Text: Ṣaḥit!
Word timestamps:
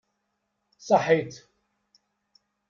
Ṣaḥit! 0.87 1.33